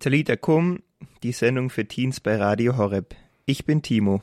Talita 0.00 0.36
Kum, 0.36 0.82
die 1.22 1.32
Sendung 1.32 1.70
für 1.70 1.86
Teens 1.86 2.20
bei 2.20 2.36
Radio 2.36 2.76
Horeb. 2.76 3.14
Ich 3.46 3.64
bin 3.64 3.82
Timo 3.82 4.22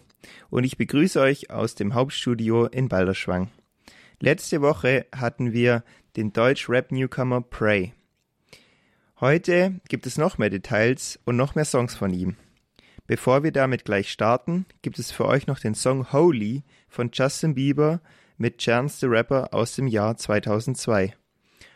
und 0.50 0.64
ich 0.64 0.78
begrüße 0.78 1.20
euch 1.22 1.52
aus 1.52 1.76
dem 1.76 1.94
Hauptstudio 1.94 2.66
in 2.66 2.90
Balderschwang. 2.90 3.50
Letzte 4.20 4.62
Woche 4.62 5.06
hatten 5.16 5.54
wir 5.54 5.84
den 6.18 6.34
Deutsch-Rap-Newcomer 6.34 7.42
Prey. 7.42 7.94
Heute 9.22 9.80
gibt 9.88 10.06
es 10.06 10.18
noch 10.18 10.38
mehr 10.38 10.50
Details 10.50 11.20
und 11.26 11.38
noch 11.38 11.56
mehr 11.56 11.66
Songs 11.66 11.96
von 11.96 12.14
ihm. 12.14 12.36
Bevor 13.08 13.44
wir 13.44 13.52
damit 13.52 13.86
gleich 13.86 14.12
starten, 14.12 14.66
gibt 14.82 15.00
es 15.00 15.12
für 15.12 15.26
euch 15.26 15.48
noch 15.48 15.60
den 15.60 15.76
Song 15.76 16.12
Holy 16.12 16.64
von 16.88 17.10
Justin 17.14 17.56
Bieber 17.56 18.02
mit 18.38 18.60
Chance 18.60 19.00
the 19.00 19.06
Rapper 19.08 19.54
aus 19.54 19.76
dem 19.76 19.88
Jahr 19.88 20.16
2002. 20.16 21.14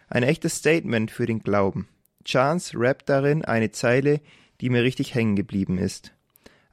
Ein 0.10 0.24
echtes 0.24 0.58
Statement 0.58 1.10
für 1.10 1.26
den 1.26 1.40
Glauben. 1.40 1.88
Chance 2.26 2.78
rappt 2.78 3.10
darin 3.10 3.44
eine 3.44 3.72
Zeile, 3.72 4.22
die 4.62 4.70
mir 4.70 4.84
richtig 4.84 5.14
hängen 5.14 5.36
geblieben 5.36 5.78
ist. 5.78 6.14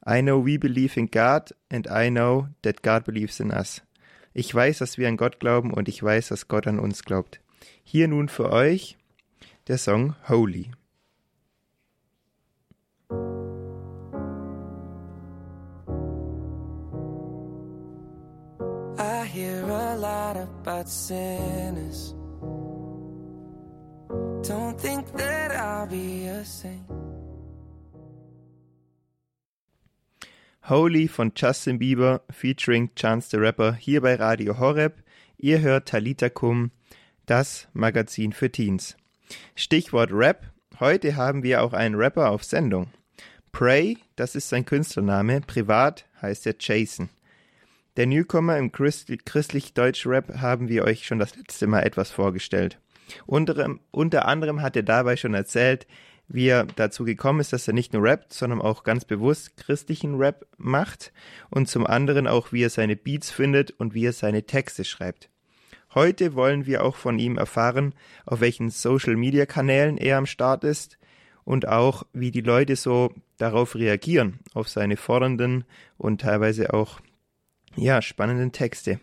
I 0.07 0.21
know 0.21 0.43
we 0.43 0.57
believe 0.57 0.99
in 0.99 1.11
God 1.11 1.53
and 1.71 1.87
I 1.87 2.09
know 2.09 2.47
that 2.63 2.81
God 2.81 3.03
believes 3.03 3.39
in 3.39 3.51
us. 3.51 3.81
Ich 4.33 4.53
weiß, 4.53 4.79
dass 4.79 4.97
wir 4.97 5.07
an 5.07 5.17
Gott 5.17 5.39
glauben 5.39 5.73
und 5.73 5.89
ich 5.89 6.01
weiß, 6.01 6.29
dass 6.29 6.47
Gott 6.47 6.67
an 6.67 6.79
uns 6.79 7.03
glaubt. 7.03 7.41
Hier 7.83 8.07
nun 8.07 8.29
für 8.29 8.51
euch 8.51 8.97
der 9.67 9.77
Song 9.77 10.15
Holy. 10.27 10.71
I 18.97 19.25
hear 19.25 19.63
a 19.65 19.95
lot 19.95 20.37
about 20.37 20.87
sinners. 20.87 22.15
Don't 24.43 24.75
think 24.79 25.05
that 25.17 25.51
I'll 25.51 25.85
be 25.87 26.27
a 26.27 26.43
saint. 26.43 26.81
Holy 30.63 31.07
von 31.07 31.31
Justin 31.35 31.77
Bieber 31.77 32.21
featuring 32.31 32.89
Chance 32.95 33.29
the 33.29 33.37
Rapper 33.37 33.73
hier 33.73 34.01
bei 34.01 34.15
Radio 34.15 34.57
Horeb. 34.57 35.03
Ihr 35.37 35.61
hört 35.61 35.89
Talita 35.89 36.29
Kum, 36.29 36.71
das 37.27 37.67
Magazin 37.73 38.33
für 38.33 38.51
Teens. 38.51 38.95
Stichwort 39.55 40.11
Rap. 40.11 40.47
Heute 40.79 41.15
haben 41.15 41.43
wir 41.43 41.61
auch 41.61 41.73
einen 41.73 41.95
Rapper 41.95 42.31
auf 42.31 42.43
Sendung. 42.43 42.87
Prey, 43.51 43.99
das 44.15 44.33
ist 44.33 44.49
sein 44.49 44.65
Künstlername, 44.65 45.41
privat 45.41 46.05
heißt 46.21 46.47
er 46.47 46.55
Jason. 46.59 47.09
Der 47.97 48.07
Newcomer 48.07 48.57
im 48.57 48.71
christlich-deutsch-Rap 48.71 50.39
haben 50.39 50.67
wir 50.67 50.85
euch 50.85 51.05
schon 51.05 51.19
das 51.19 51.35
letzte 51.35 51.67
Mal 51.67 51.81
etwas 51.83 52.09
vorgestellt. 52.09 52.79
Unter, 53.25 53.75
unter 53.91 54.27
anderem 54.27 54.61
hat 54.61 54.75
er 54.75 54.83
dabei 54.83 55.15
schon 55.15 55.33
erzählt, 55.33 55.87
wie 56.27 56.47
er 56.47 56.65
dazu 56.65 57.03
gekommen 57.03 57.41
ist, 57.41 57.51
dass 57.53 57.67
er 57.67 57.73
nicht 57.73 57.93
nur 57.93 58.03
rappt, 58.03 58.33
sondern 58.33 58.61
auch 58.61 58.83
ganz 58.83 59.05
bewusst 59.05 59.57
christlichen 59.57 60.15
Rap 60.15 60.45
macht 60.57 61.11
und 61.49 61.67
zum 61.67 61.85
anderen 61.85 62.27
auch, 62.27 62.51
wie 62.51 62.63
er 62.63 62.69
seine 62.69 62.95
Beats 62.95 63.31
findet 63.31 63.71
und 63.71 63.93
wie 63.93 64.05
er 64.05 64.13
seine 64.13 64.43
Texte 64.43 64.85
schreibt. 64.85 65.29
Heute 65.93 66.35
wollen 66.35 66.65
wir 66.65 66.85
auch 66.85 66.95
von 66.95 67.19
ihm 67.19 67.37
erfahren, 67.37 67.93
auf 68.25 68.39
welchen 68.39 68.69
Social-Media-Kanälen 68.69 69.97
er 69.97 70.17
am 70.17 70.25
Start 70.25 70.63
ist 70.63 70.97
und 71.43 71.67
auch, 71.67 72.03
wie 72.13 72.31
die 72.31 72.41
Leute 72.41 72.77
so 72.77 73.13
darauf 73.37 73.75
reagieren, 73.75 74.39
auf 74.53 74.69
seine 74.69 74.95
fordernden 74.95 75.65
und 75.97 76.21
teilweise 76.21 76.73
auch 76.73 77.01
ja, 77.75 78.01
spannenden 78.01 78.53
Texte. 78.53 79.01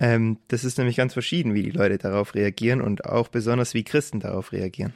Ähm, 0.00 0.38
das 0.46 0.64
ist 0.64 0.78
nämlich 0.78 0.96
ganz 0.96 1.12
verschieden, 1.12 1.54
wie 1.54 1.64
die 1.64 1.72
Leute 1.72 1.98
darauf 1.98 2.34
reagieren 2.34 2.80
und 2.80 3.04
auch 3.04 3.28
besonders 3.28 3.74
wie 3.74 3.82
Christen 3.82 4.20
darauf 4.20 4.52
reagieren. 4.52 4.94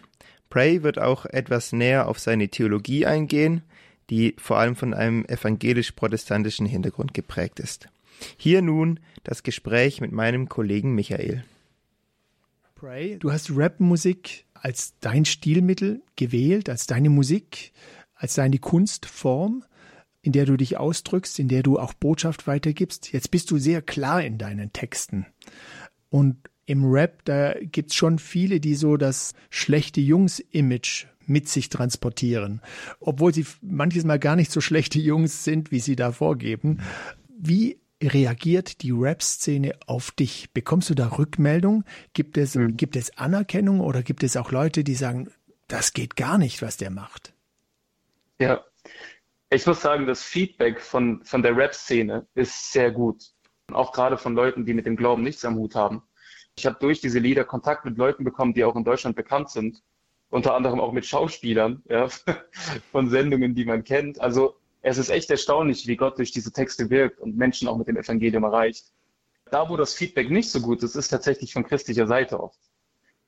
Prey 0.49 0.83
wird 0.83 0.99
auch 0.99 1.27
etwas 1.27 1.73
näher 1.73 2.09
auf 2.09 2.19
seine 2.19 2.49
Theologie 2.49 3.05
eingehen, 3.05 3.63
die 4.11 4.37
vor 4.39 4.59
allem 4.59 4.77
von 4.77 4.95
einem 4.95 5.25
evangelisch-protestantischen 5.25 6.67
Hintergrund 6.67 7.15
geprägt 7.15 7.59
ist. 7.59 7.89
Hier 8.37 8.63
nun 8.63 9.01
das 9.25 9.43
Gespräch 9.43 10.01
mit 10.01 10.13
meinem 10.13 10.49
Kollegen 10.49 10.95
Michael. 10.95 11.45
Prey, 12.77 13.19
du 13.19 13.33
hast 13.33 13.51
Rapmusik 13.57 14.45
als 14.55 14.95
dein 15.01 15.25
Stilmittel 15.25 16.03
gewählt, 16.15 16.69
als 16.69 16.87
deine 16.87 17.11
Musik, 17.11 17.73
als 18.15 18.35
deine 18.35 18.59
Kunstform 18.59 19.65
in 20.23 20.33
der 20.33 20.47
du 20.47 20.57
dich 20.57 20.77
ausdrückst, 20.77 21.39
in 21.39 21.49
der 21.49 21.63
du 21.63 21.79
auch 21.79 21.93
Botschaft 21.95 22.47
weitergibst. 22.47 23.13
Jetzt 23.13 23.31
bist 23.31 23.51
du 23.51 23.59
sehr 23.59 23.83
klar 23.83 24.23
in 24.23 24.39
deinen 24.39 24.73
Texten. 24.73 25.27
Und 26.09 26.37
im 26.65 26.85
Rap, 26.85 27.25
da 27.25 27.55
gibt's 27.61 27.97
schon 27.97 28.19
viele, 28.19 28.61
die 28.61 28.77
so 28.77 28.97
das 28.97 29.35
schlechte 29.51 30.01
Jungs-Image 30.01 31.07
mit 31.27 31.49
sich 31.49 31.69
transportieren, 31.69 32.61
obwohl 33.01 33.35
sie 33.35 33.47
manches 33.61 34.05
Mal 34.05 34.19
gar 34.19 34.37
nicht 34.37 34.51
so 34.51 34.61
schlechte 34.61 34.99
Jungs 34.99 35.45
sind, 35.45 35.71
wie 35.71 35.81
sie 35.81 35.97
da 35.97 36.13
vorgeben. 36.13 36.81
Wie 37.37 37.79
reagiert 38.03 38.83
die 38.83 38.91
Rap-Szene 38.91 39.75
auf 39.87 40.11
dich? 40.13 40.51
Bekommst 40.53 40.91
du 40.91 40.95
da 40.95 41.07
Rückmeldung? 41.19 41.85
Gibt 42.13 42.37
es, 42.37 42.55
mhm. 42.55 42.77
gibt 42.77 42.97
es 42.97 43.17
Anerkennung 43.19 43.81
oder 43.81 44.03
gibt 44.03 44.23
es 44.23 44.37
auch 44.37 44.51
Leute, 44.53 44.85
die 44.85 44.95
sagen, 44.95 45.31
das 45.69 45.93
geht 45.93 46.17
gar 46.17 46.39
nicht, 46.39 46.63
was 46.63 46.77
der 46.77 46.91
macht? 46.91 47.33
Ja, 48.41 48.65
ich 49.53 49.67
muss 49.67 49.83
sagen, 49.83 50.07
das 50.07 50.23
Feedback 50.23 50.81
von, 50.81 51.23
von 51.25 51.43
der 51.43 51.55
Rap-Szene 51.55 52.27
ist 52.35 52.73
sehr 52.73 52.91
gut. 52.91 53.23
Auch 53.71 53.93
gerade 53.93 54.17
von 54.17 54.35
Leuten, 54.35 54.65
die 54.65 54.73
mit 54.73 54.87
dem 54.87 54.97
Glauben 54.97 55.23
nichts 55.23 55.45
am 55.45 55.57
Hut 55.57 55.75
haben. 55.75 56.03
Ich 56.57 56.65
habe 56.65 56.79
durch 56.81 57.01
diese 57.01 57.19
Lieder 57.19 57.45
Kontakt 57.45 57.85
mit 57.85 57.99
Leuten 57.99 58.25
bekommen, 58.25 58.55
die 58.55 58.65
auch 58.65 58.77
in 58.77 58.85
Deutschland 58.85 59.15
bekannt 59.15 59.51
sind. 59.51 59.83
Unter 60.31 60.55
anderem 60.55 60.81
auch 60.81 60.93
mit 60.93 61.05
Schauspielern 61.05 61.83
ja, 61.89 62.09
von 62.93 63.11
Sendungen, 63.11 63.55
die 63.55 63.67
man 63.67 63.85
kennt. 63.85 64.21
Also 64.21 64.57
es 64.81 64.97
ist 64.97 65.11
echt 65.11 65.31
erstaunlich, 65.31 65.87
wie 65.87 65.97
Gott 65.97 66.19
durch 66.19 66.33
diese 66.33 66.53
Texte 66.53 66.89
wirkt 66.89 67.21
und 67.21 67.37
Menschen 67.37 67.69
auch 67.69 67.77
mit 67.77 67.89
dem 67.89 67.99
Evangelium 67.99 68.45
erreicht. 68.45 68.87
Da, 69.51 69.69
wo 69.69 69.77
das 69.77 69.93
Feedback 69.93 70.31
nicht 70.31 70.51
so 70.51 70.61
gut 70.61 70.83
ist, 70.83 70.95
ist 70.95 71.09
tatsächlich 71.09 71.53
von 71.53 71.65
christlicher 71.65 72.07
Seite 72.07 72.41
oft. 72.41 72.59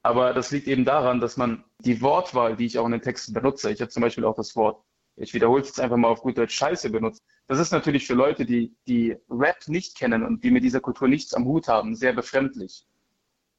Aber 0.02 0.32
das 0.32 0.50
liegt 0.50 0.68
eben 0.68 0.86
daran, 0.86 1.20
dass 1.20 1.36
man 1.36 1.64
die 1.80 2.00
Wortwahl, 2.00 2.56
die 2.56 2.66
ich 2.66 2.78
auch 2.78 2.86
in 2.86 2.92
den 2.92 3.02
Texten 3.02 3.34
benutze, 3.34 3.70
ich 3.70 3.80
habe 3.80 3.90
zum 3.90 4.02
Beispiel 4.02 4.24
auch 4.24 4.34
das 4.34 4.56
Wort 4.56 4.82
ich 5.16 5.34
wiederhole 5.34 5.62
es 5.62 5.68
jetzt 5.68 5.80
einfach 5.80 5.96
mal 5.96 6.08
auf 6.08 6.22
gut 6.22 6.38
Deutsch, 6.38 6.54
Scheiße 6.54 6.90
benutzt. 6.90 7.22
Das 7.46 7.58
ist 7.58 7.72
natürlich 7.72 8.06
für 8.06 8.14
Leute, 8.14 8.44
die, 8.44 8.74
die 8.86 9.16
Rap 9.30 9.68
nicht 9.68 9.96
kennen 9.96 10.24
und 10.24 10.42
die 10.42 10.50
mit 10.50 10.64
dieser 10.64 10.80
Kultur 10.80 11.08
nichts 11.08 11.34
am 11.34 11.44
Hut 11.44 11.68
haben, 11.68 11.94
sehr 11.94 12.12
befremdlich. 12.12 12.86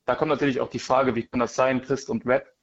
Da 0.05 0.15
kommt 0.15 0.29
natürlich 0.29 0.59
auch 0.59 0.69
die 0.69 0.79
Frage, 0.79 1.15
wie 1.15 1.27
kann 1.27 1.39
das 1.39 1.55
sein, 1.55 1.81
Christ 1.81 2.09
und 2.09 2.25
Rap? 2.25 2.53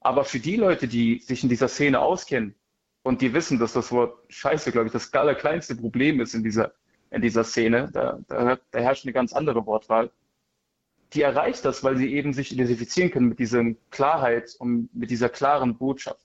Aber 0.00 0.24
für 0.24 0.38
die 0.38 0.56
Leute, 0.56 0.86
die 0.86 1.18
sich 1.18 1.42
in 1.42 1.48
dieser 1.48 1.68
Szene 1.68 2.00
auskennen 2.00 2.54
und 3.02 3.20
die 3.20 3.34
wissen, 3.34 3.58
dass 3.58 3.72
das 3.72 3.90
Wort 3.90 4.18
Scheiße, 4.28 4.70
glaube 4.72 4.86
ich, 4.86 4.92
das 4.92 5.12
allerkleinste 5.12 5.74
Problem 5.74 6.20
ist 6.20 6.34
in 6.34 6.44
dieser, 6.44 6.72
in 7.10 7.20
dieser 7.20 7.44
Szene, 7.44 7.90
da, 7.92 8.20
da, 8.28 8.58
da 8.70 8.78
herrscht 8.78 9.04
eine 9.04 9.12
ganz 9.12 9.32
andere 9.32 9.66
Wortwahl, 9.66 10.10
die 11.14 11.22
erreicht 11.22 11.64
das, 11.64 11.82
weil 11.82 11.96
sie 11.96 12.12
eben 12.14 12.32
sich 12.32 12.52
identifizieren 12.52 13.10
können 13.10 13.28
mit 13.28 13.38
dieser 13.38 13.64
Klarheit 13.90 14.54
und 14.58 14.94
mit 14.94 15.10
dieser 15.10 15.28
klaren 15.30 15.76
Botschaft. 15.76 16.24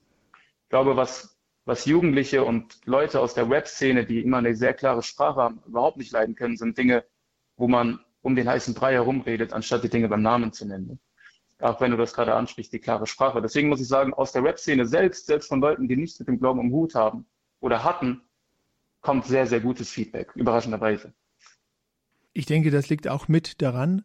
Ich 0.63 0.69
glaube, 0.69 0.95
was 0.95 1.37
was 1.65 1.85
Jugendliche 1.85 2.43
und 2.43 2.79
Leute 2.85 3.19
aus 3.19 3.33
der 3.33 3.49
Web-Szene, 3.49 4.05
die 4.05 4.21
immer 4.21 4.37
eine 4.37 4.55
sehr 4.55 4.73
klare 4.73 5.01
Sprache 5.01 5.41
haben, 5.41 5.61
überhaupt 5.65 5.97
nicht 5.97 6.11
leiden 6.11 6.35
können, 6.35 6.57
sind 6.57 6.77
Dinge, 6.77 7.05
wo 7.55 7.67
man 7.67 7.99
um 8.21 8.35
den 8.35 8.47
heißen 8.47 8.73
Brei 8.73 8.93
herumredet, 8.93 9.53
anstatt 9.53 9.83
die 9.83 9.89
Dinge 9.89 10.09
beim 10.09 10.21
Namen 10.21 10.51
zu 10.51 10.65
nennen. 10.65 10.99
Auch 11.59 11.79
wenn 11.79 11.91
du 11.91 11.97
das 11.97 12.13
gerade 12.13 12.33
ansprichst, 12.33 12.73
die 12.73 12.79
klare 12.79 13.07
Sprache. 13.07 13.41
Deswegen 13.41 13.69
muss 13.69 13.79
ich 13.79 13.87
sagen, 13.87 14.13
aus 14.13 14.31
der 14.33 14.43
Web-Szene 14.43 14.85
selbst, 14.85 15.27
selbst 15.27 15.47
von 15.47 15.61
Leuten, 15.61 15.87
die 15.87 15.95
nichts 15.95 16.19
mit 16.19 16.27
dem 16.27 16.39
Glauben 16.39 16.59
im 16.59 16.71
Hut 16.71 16.95
haben 16.95 17.25
oder 17.61 17.83
hatten, 17.83 18.21
kommt 19.01 19.25
sehr, 19.25 19.47
sehr 19.47 19.59
gutes 19.59 19.89
Feedback, 19.89 20.31
überraschenderweise. 20.35 21.13
Ich 22.33 22.45
denke, 22.45 22.71
das 22.71 22.89
liegt 22.89 23.07
auch 23.07 23.27
mit 23.27 23.61
daran, 23.61 24.03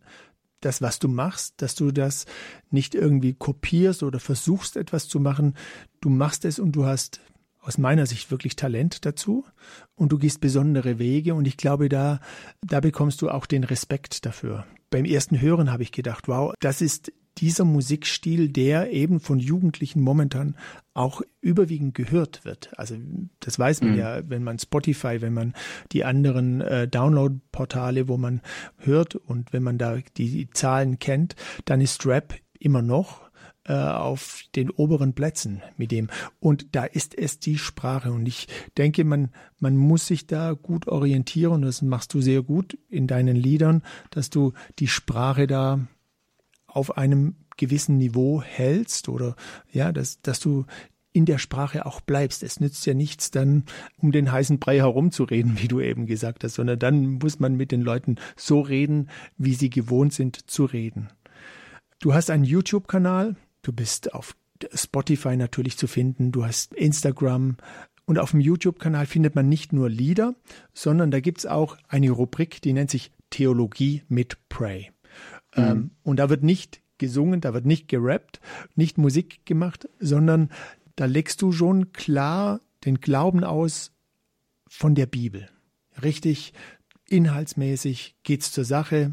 das, 0.61 0.83
was 0.83 0.99
du 0.99 1.09
machst, 1.09 1.63
dass 1.63 1.75
du 1.75 1.93
das 1.93 2.27
nicht 2.71 2.95
irgendwie 2.95 3.35
kopierst 3.35 4.03
oder 4.03 4.21
versuchst, 4.21 4.77
etwas 4.77 5.09
zu 5.09 5.21
machen. 5.21 5.57
Du 6.01 6.11
machst 6.11 6.45
es 6.45 6.59
und 6.59 6.73
du 6.73 6.85
hast 6.85 7.21
aus 7.69 7.77
meiner 7.77 8.07
Sicht 8.07 8.31
wirklich 8.31 8.57
Talent 8.57 9.05
dazu 9.05 9.45
und 9.95 10.11
du 10.11 10.17
gehst 10.17 10.41
besondere 10.41 10.99
Wege 10.99 11.35
und 11.35 11.47
ich 11.47 11.59
glaube, 11.59 11.91
da, 11.91 12.19
da 12.63 12.81
bekommst 12.81 13.21
du 13.21 13.29
auch 13.29 13.45
den 13.45 13.63
Respekt 13.63 14.25
dafür. 14.25 14.65
Beim 14.89 15.05
ersten 15.05 15.39
Hören 15.39 15.71
habe 15.71 15.83
ich 15.83 15.93
gedacht, 15.93 16.29
wow, 16.29 16.55
das 16.61 16.81
ist 16.81 17.13
dieser 17.37 17.67
Musikstil, 17.67 18.49
der 18.49 18.91
eben 18.91 19.21
von 19.21 19.39
Jugendlichen 19.39 20.01
momentan 20.01 20.57
auch 20.95 21.21
überwiegend 21.43 21.95
gehört 21.95 22.47
wird. 22.47 22.71
Also 22.79 22.97
das 23.41 23.59
weiß 23.59 23.83
man 23.83 23.93
mhm. 23.93 23.99
ja, 23.99 24.29
wenn 24.31 24.43
man 24.43 24.59
Spotify, 24.59 25.21
wenn 25.21 25.35
man 25.35 25.53
die 25.93 26.07
anderen 26.07 26.63
äh, 26.63 26.89
Download-Portale, 26.89 28.09
wo 28.09 28.17
man 28.17 28.41
hört 28.79 29.15
und 29.15 29.53
wenn 29.53 29.63
man 29.63 29.77
da 29.77 29.99
die, 30.17 30.31
die 30.31 30.51
Zahlen 30.51 30.99
kennt, 30.99 31.37
dann 31.67 31.83
ist 31.83 32.07
Rap 32.07 32.35
immer 32.59 32.81
noch 32.81 33.28
äh, 33.69 33.75
auf 33.75 34.45
den 34.57 34.71
oberen 34.71 35.13
Plätzen 35.13 35.63
mit 35.77 35.93
dem. 35.93 36.09
Und 36.41 36.75
da 36.75 36.85
ist 36.85 37.17
es 37.17 37.39
die 37.39 37.59
Sprache. 37.59 38.11
Und 38.11 38.27
ich 38.27 38.49
denke, 38.79 39.05
man, 39.05 39.31
man 39.59 39.77
muss 39.77 40.07
sich 40.07 40.27
da 40.27 40.53
gut 40.53 40.89
orientieren. 40.89 41.63
Das 41.63 41.83
machst 41.83 42.15
du 42.15 42.23
sehr 42.23 42.43
gut 42.43 42.79
in 42.89 43.07
deinen 43.07 43.37
Liedern, 43.37 43.83
dass 44.11 44.31
du 44.31 44.55
die 44.79 44.89
Sprache 44.89 45.47
da 45.47 45.87
auf 46.67 46.97
einem 46.97 47.37
gewissen 47.59 47.99
Niveau 47.99 48.41
hältst 48.41 49.09
oder 49.09 49.37
ja, 49.71 49.93
dass, 49.93 50.23
dass 50.23 50.41
du 50.41 50.65
in 51.13 51.25
der 51.25 51.39
Sprache 51.39 51.85
auch 51.85 52.01
bleibst. 52.01 52.43
Es 52.43 52.61
nützt 52.61 52.87
ja 52.87 52.95
nichts, 52.95 53.31
dann 53.31 53.65
um 53.99 54.13
den 54.13 54.31
heißen 54.33 54.59
Brei 54.59 54.77
herumzureden, 54.77 55.59
wie 55.61 55.69
du 55.69 55.81
eben 55.81 56.07
gesagt 56.07 56.43
hast, 56.43 56.55
sondern 56.55 56.79
dann 56.79 57.19
muss 57.19 57.39
man 57.39 57.55
mit 57.55 57.73
den 57.73 57.83
Leuten 57.83 58.17
so 58.37 58.61
reden, 58.61 59.11
wie 59.37 59.55
sie 59.55 59.69
gewohnt 59.69 60.15
sind 60.15 60.51
zu 60.51 60.65
reden. 60.65 61.09
Du 62.01 62.15
hast 62.15 62.31
einen 62.31 62.45
YouTube-Kanal, 62.45 63.37
du 63.69 63.73
bist 63.73 64.15
auf 64.15 64.35
Spotify 64.75 65.37
natürlich 65.37 65.77
zu 65.77 65.87
finden, 65.87 66.33
du 66.33 66.45
hast 66.45 66.75
Instagram, 66.75 67.59
und 68.07 68.19
auf 68.19 68.31
dem 68.31 68.41
YouTube-Kanal 68.41 69.05
findet 69.05 69.35
man 69.35 69.51
nicht 69.51 69.75
nur 69.75 69.91
Lieder, 69.91 70.35
sondern 70.73 71.11
da 71.11 71.21
gibt 71.21 71.41
es 71.41 71.47
auch 71.47 71.77
eine 71.89 72.11
Rubrik, 72.11 72.63
die 72.63 72.73
nennt 72.73 72.91
sich 72.91 73.13
Theologie 73.29 74.03
mit 74.09 74.39
Pray. 74.49 74.93
Mhm. 75.55 75.63
Ähm, 75.63 75.91
und 76.05 76.17
da 76.17 76.31
wird 76.31 76.43
nicht 76.43 76.81
gesungen, 76.97 77.43
da 77.43 77.53
wird 77.53 77.67
nicht 77.67 77.87
gerappt, 77.87 78.41
nicht 78.75 78.97
Musik 78.97 79.45
gemacht, 79.45 79.91
sondern 80.01 80.49
da 80.97 81.05
legst 81.05 81.43
du 81.43 81.53
schon 81.53 81.93
klar 81.93 82.63
den 82.87 82.99
Glauben 82.99 83.45
aus 83.45 83.93
von 84.67 84.95
der 84.95 85.07
Bibel. 85.07 85.51
Richtig 86.03 86.55
inhaltsmäßig 87.09 88.17
geht's 88.23 88.53
zur 88.53 88.65
Sache 88.65 89.13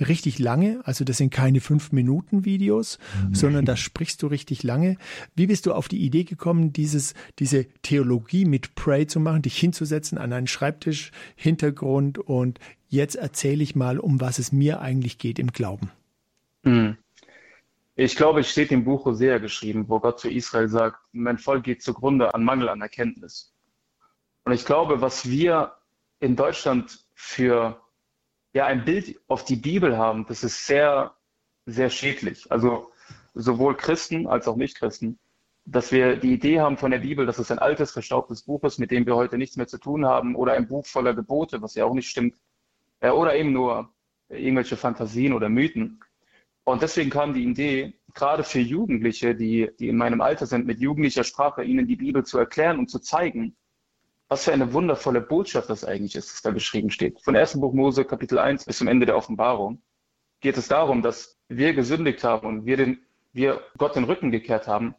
richtig 0.00 0.38
lange, 0.38 0.80
also 0.84 1.04
das 1.04 1.18
sind 1.18 1.30
keine 1.30 1.60
fünf 1.60 1.92
Minuten 1.92 2.44
Videos, 2.44 2.98
mhm. 3.28 3.34
sondern 3.34 3.64
da 3.64 3.76
sprichst 3.76 4.22
du 4.22 4.26
richtig 4.26 4.62
lange. 4.62 4.96
Wie 5.34 5.46
bist 5.46 5.66
du 5.66 5.74
auf 5.74 5.88
die 5.88 6.04
Idee 6.04 6.24
gekommen, 6.24 6.72
dieses, 6.72 7.14
diese 7.38 7.66
Theologie 7.82 8.44
mit 8.44 8.74
Pray 8.74 9.06
zu 9.06 9.20
machen, 9.20 9.42
dich 9.42 9.56
hinzusetzen 9.58 10.18
an 10.18 10.32
einen 10.32 10.46
Schreibtisch, 10.46 11.12
Hintergrund 11.36 12.18
und 12.18 12.58
jetzt 12.88 13.16
erzähle 13.16 13.62
ich 13.62 13.76
mal, 13.76 13.98
um 13.98 14.20
was 14.20 14.38
es 14.38 14.52
mir 14.52 14.80
eigentlich 14.80 15.18
geht 15.18 15.38
im 15.38 15.52
Glauben? 15.52 15.90
Mhm. 16.62 16.96
Ich 17.94 18.16
glaube, 18.16 18.40
es 18.40 18.50
steht 18.50 18.72
im 18.72 18.84
Buch 18.84 19.04
Hosea 19.04 19.36
geschrieben, 19.38 19.84
wo 19.88 20.00
Gott 20.00 20.18
zu 20.18 20.30
Israel 20.30 20.68
sagt, 20.68 20.98
mein 21.12 21.36
Volk 21.36 21.64
geht 21.64 21.82
zugrunde 21.82 22.34
an 22.34 22.42
Mangel 22.42 22.70
an 22.70 22.80
Erkenntnis. 22.80 23.52
Und 24.44 24.52
ich 24.52 24.64
glaube, 24.64 25.02
was 25.02 25.28
wir 25.28 25.72
in 26.18 26.34
Deutschland 26.34 27.04
für 27.14 27.81
ja, 28.52 28.66
ein 28.66 28.84
Bild 28.84 29.20
auf 29.28 29.44
die 29.44 29.56
Bibel 29.56 29.96
haben, 29.96 30.26
das 30.26 30.44
ist 30.44 30.66
sehr, 30.66 31.14
sehr 31.66 31.90
schädlich. 31.90 32.50
Also 32.50 32.90
sowohl 33.34 33.76
Christen 33.76 34.26
als 34.26 34.46
auch 34.46 34.56
Nichtchristen, 34.56 35.18
dass 35.64 35.92
wir 35.92 36.16
die 36.16 36.34
Idee 36.34 36.60
haben 36.60 36.76
von 36.76 36.90
der 36.90 36.98
Bibel, 36.98 37.24
dass 37.24 37.38
es 37.38 37.50
ein 37.50 37.58
altes, 37.58 37.92
verstaubtes 37.92 38.42
Buch 38.42 38.62
ist, 38.64 38.78
mit 38.78 38.90
dem 38.90 39.06
wir 39.06 39.16
heute 39.16 39.38
nichts 39.38 39.56
mehr 39.56 39.68
zu 39.68 39.78
tun 39.78 40.04
haben, 40.04 40.34
oder 40.34 40.52
ein 40.54 40.68
Buch 40.68 40.86
voller 40.86 41.14
Gebote, 41.14 41.62
was 41.62 41.74
ja 41.74 41.84
auch 41.84 41.94
nicht 41.94 42.08
stimmt, 42.08 42.36
äh, 43.00 43.10
oder 43.10 43.34
eben 43.36 43.52
nur 43.52 43.92
irgendwelche 44.28 44.76
Fantasien 44.76 45.32
oder 45.32 45.48
Mythen. 45.48 46.00
Und 46.64 46.82
deswegen 46.82 47.10
kam 47.10 47.34
die 47.34 47.44
Idee, 47.44 47.94
gerade 48.14 48.44
für 48.44 48.60
Jugendliche, 48.60 49.34
die, 49.34 49.70
die 49.78 49.88
in 49.88 49.96
meinem 49.96 50.20
Alter 50.20 50.46
sind, 50.46 50.66
mit 50.66 50.80
jugendlicher 50.80 51.24
Sprache 51.24 51.64
ihnen 51.64 51.86
die 51.86 51.96
Bibel 51.96 52.24
zu 52.24 52.38
erklären 52.38 52.78
und 52.78 52.88
zu 52.88 52.98
zeigen, 52.98 53.56
was 54.32 54.44
für 54.44 54.52
eine 54.54 54.72
wundervolle 54.72 55.20
Botschaft 55.20 55.68
das 55.68 55.84
eigentlich 55.84 56.16
ist, 56.16 56.32
das 56.32 56.40
da 56.40 56.52
geschrieben 56.52 56.90
steht. 56.90 57.20
Von 57.20 57.36
1. 57.36 57.60
Buch 57.60 57.74
Mose, 57.74 58.06
Kapitel 58.06 58.38
1 58.38 58.64
bis 58.64 58.78
zum 58.78 58.88
Ende 58.88 59.04
der 59.04 59.14
Offenbarung 59.14 59.82
geht 60.40 60.56
es 60.56 60.68
darum, 60.68 61.02
dass 61.02 61.38
wir 61.48 61.74
gesündigt 61.74 62.24
haben 62.24 62.46
und 62.46 62.64
wir, 62.64 62.78
den, 62.78 63.02
wir 63.34 63.60
Gott 63.76 63.94
den 63.94 64.04
Rücken 64.04 64.30
gekehrt 64.30 64.66
haben, 64.66 64.94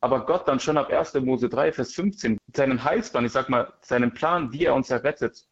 aber 0.00 0.24
Gott 0.24 0.48
dann 0.48 0.60
schon 0.60 0.78
ab 0.78 0.88
1. 0.88 1.12
Mose 1.20 1.50
3, 1.50 1.72
Vers 1.72 1.92
15 1.92 2.38
seinen 2.56 2.82
Heilsplan, 2.82 3.26
ich 3.26 3.32
sag 3.32 3.50
mal, 3.50 3.70
seinen 3.82 4.14
Plan, 4.14 4.50
wie 4.50 4.64
er 4.64 4.74
uns 4.74 4.88
errettet, 4.88 5.44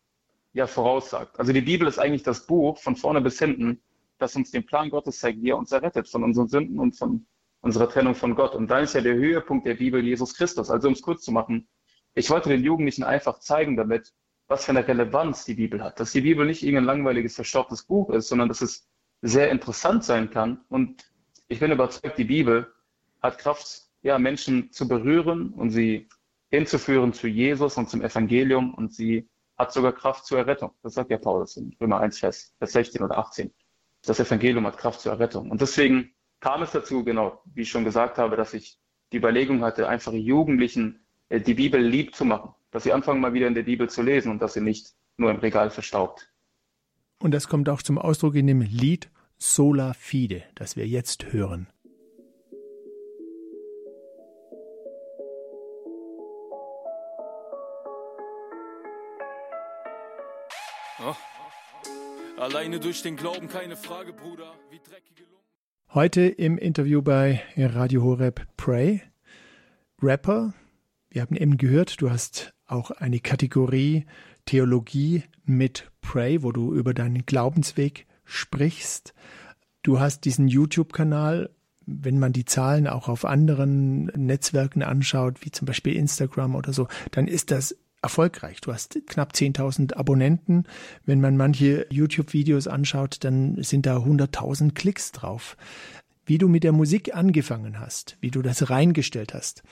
ja 0.54 0.66
voraussagt. 0.66 1.38
Also 1.38 1.52
die 1.52 1.60
Bibel 1.60 1.86
ist 1.86 1.98
eigentlich 1.98 2.22
das 2.22 2.46
Buch 2.46 2.78
von 2.78 2.96
vorne 2.96 3.20
bis 3.20 3.38
hinten, 3.38 3.82
das 4.16 4.36
uns 4.36 4.52
den 4.52 4.64
Plan 4.64 4.88
Gottes 4.88 5.19
zeigt, 5.19 5.42
wie 5.42 5.50
er 5.50 5.58
uns 5.58 5.70
errettet 5.70 6.08
von 6.08 6.24
unseren 6.24 6.48
Sünden 6.48 6.78
und 6.78 6.96
von 6.96 7.26
unserer 7.60 7.90
Trennung 7.90 8.14
von 8.14 8.34
Gott. 8.34 8.54
Und 8.54 8.70
dann 8.70 8.84
ist 8.84 8.94
ja 8.94 9.02
der 9.02 9.16
Höhepunkt 9.16 9.66
der 9.66 9.74
Bibel 9.74 10.02
Jesus 10.02 10.32
Christus. 10.32 10.70
Also 10.70 10.88
um 10.88 10.94
es 10.94 11.02
kurz 11.02 11.24
zu 11.24 11.31
machen, 11.31 11.69
ich 12.19 12.31
wollte 12.31 12.49
den 12.49 12.65
Jugendlichen 12.65 13.05
einfach 13.05 13.38
zeigen 13.38 13.76
damit, 13.76 14.12
was 14.49 14.65
für 14.65 14.70
eine 14.70 14.87
Relevanz 14.87 15.44
die 15.44 15.55
Bibel 15.55 15.82
hat. 15.82 16.00
Dass 16.00 16.12
die 16.12 16.23
Bibel 16.23 16.47
nicht 16.47 16.62
irgendein 16.62 16.85
langweiliges, 16.85 17.37
verstaubtes 17.37 17.85
Buch 17.85 18.11
ist, 18.11 18.29
sondern 18.29 18.49
dass 18.49 18.61
es 18.61 18.88
sehr 19.23 19.50
interessant 19.50 20.05
sein 20.05 20.31
kann. 20.31 20.61
Und 20.69 21.11
ich 21.49 21.61
bin 21.61 21.70
überzeugt, 21.70 22.19
die 22.19 22.25
Bibel 22.25 22.73
hat 23.23 23.38
Kraft, 23.38 23.82
ja, 24.03 24.19
Menschen 24.19 24.73
zu 24.73 24.88
berühren 24.88 25.53
und 25.55 25.70
sie 25.70 26.09
hinzuführen 26.50 27.12
zu 27.12 27.29
Jesus 27.29 27.76
und 27.76 27.91
zum 27.91 28.03
Evangelium 28.03 28.75
und 28.75 28.93
sie 28.94 29.29
hat 29.56 29.73
sogar 29.73 29.93
Kraft 29.93 30.25
zur 30.25 30.38
Errettung. 30.38 30.73
Das 30.82 30.94
sagt 30.94 31.11
ja 31.11 31.19
Paulus 31.19 31.56
in 31.56 31.76
Römer 31.81 32.00
1, 32.00 32.19
Vers, 32.19 32.55
Vers 32.59 32.73
16 32.73 33.03
oder 33.03 33.19
18. 33.19 33.53
Das 34.03 34.20
Evangelium 34.20 34.67
hat 34.67 34.79
Kraft 34.79 35.00
zur 35.00 35.12
Errettung. 35.12 35.50
Und 35.50 35.61
deswegen 35.61 36.15
kam 36.41 36.62
es 36.62 36.70
dazu, 36.73 37.05
genau, 37.05 37.43
wie 37.44 37.62
ich 37.62 37.70
schon 37.70 37.85
gesagt 37.85 38.19
habe, 38.19 38.37
dass 38.37 38.55
ich 38.55 38.79
die 39.12 39.17
Überlegung 39.17 39.62
hatte, 39.62 39.88
einfach 39.88 40.12
Jugendlichen 40.12 41.05
die 41.30 41.54
Bibel 41.54 41.80
lieb 41.80 42.14
zu 42.14 42.25
machen, 42.25 42.54
dass 42.70 42.84
sie 42.84 42.92
anfangen 42.92 43.20
mal 43.20 43.34
wieder 43.34 43.46
in 43.46 43.54
der 43.54 43.62
Bibel 43.62 43.88
zu 43.88 44.02
lesen 44.02 44.30
und 44.30 44.40
dass 44.40 44.54
sie 44.54 44.60
nicht 44.60 44.94
nur 45.16 45.30
im 45.30 45.38
Regal 45.38 45.70
verstaubt. 45.70 46.30
Und 47.20 47.32
das 47.32 47.48
kommt 47.48 47.69
auch 47.69 47.82
zum 47.82 47.98
Ausdruck 47.98 48.36
in 48.36 48.46
dem 48.46 48.62
Lied 48.62 49.10
Sola 49.36 49.92
Fide, 49.92 50.42
das 50.54 50.76
wir 50.76 50.86
jetzt 50.86 51.32
hören. 51.32 51.69
Oh. 61.00 61.14
Alleine 62.38 62.81
durch 62.81 63.02
den 63.02 63.16
Glauben 63.16 63.48
keine 63.48 63.76
Frage, 63.76 64.12
Bruder, 64.12 64.54
wie 64.70 64.78
dreckige 64.78 65.24
Lumpen. 65.24 65.38
Heute 65.94 66.22
im 66.22 66.58
Interview 66.58 67.02
bei 67.02 67.42
Radio 67.56 68.02
Horeb 68.02 68.46
Pray, 68.56 69.02
Rapper, 70.00 70.54
wir 71.10 71.22
haben 71.22 71.37
eben 71.37 71.56
gehört, 71.56 72.00
du 72.00 72.10
hast 72.10 72.55
auch 72.66 72.90
eine 72.90 73.20
Kategorie 73.20 74.06
Theologie 74.44 75.25
mit 75.44 75.90
Pray, 76.00 76.43
wo 76.43 76.52
du 76.52 76.75
über 76.75 76.94
deinen 76.94 77.26
Glaubensweg 77.26 78.06
sprichst. 78.25 79.14
Du 79.82 80.00
hast 80.00 80.25
diesen 80.25 80.49
YouTube-Kanal, 80.49 81.50
wenn 81.87 82.19
man 82.19 82.32
die 82.32 82.44
Zahlen 82.44 82.87
auch 82.87 83.08
auf 83.08 83.25
anderen 83.25 84.06
Netzwerken 84.06 84.82
anschaut, 84.82 85.44
wie 85.44 85.50
zum 85.50 85.66
Beispiel 85.66 85.96
Instagram 85.96 86.55
oder 86.55 86.72
so, 86.72 86.88
dann 87.10 87.26
ist 87.26 87.50
das 87.50 87.76
erfolgreich. 88.02 88.60
Du 88.60 88.72
hast 88.72 88.99
knapp 89.06 89.32
10.000 89.32 89.94
Abonnenten. 89.94 90.64
Wenn 91.05 91.20
man 91.20 91.37
manche 91.37 91.87
YouTube-Videos 91.90 92.69
anschaut, 92.69 93.25
dann 93.25 93.62
sind 93.62 93.87
da 93.87 93.99
100.000 93.99 94.75
Klicks 94.75 95.12
drauf. 95.12 95.56
Wie 96.25 96.38
du 96.38 96.49
mit 96.49 96.64
der 96.64 96.72
Musik 96.72 97.14
angefangen 97.14 97.81
hast, 97.81 98.16
wie 98.20 98.31
du 98.31 98.43
das 98.43 98.70
reingestellt 98.70 99.34
hast, 99.34 99.62